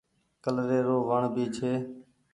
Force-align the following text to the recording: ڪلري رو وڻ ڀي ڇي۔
ڪلري 0.43 0.79
رو 0.87 0.95
وڻ 1.09 1.21
ڀي 1.35 1.45
ڇي۔ 1.55 1.73